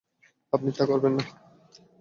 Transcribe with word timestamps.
আপনি 0.53 0.69
তা 0.77 0.83
করবেন 0.85 1.13
না। 1.17 1.23